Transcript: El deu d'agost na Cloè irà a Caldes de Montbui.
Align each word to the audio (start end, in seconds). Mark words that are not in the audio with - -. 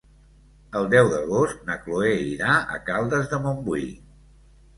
El 0.79 0.87
deu 0.93 1.09
d'agost 1.11 1.61
na 1.67 1.75
Cloè 1.83 2.15
irà 2.31 2.57
a 2.77 2.81
Caldes 2.89 3.31
de 3.37 3.41
Montbui. 3.45 3.87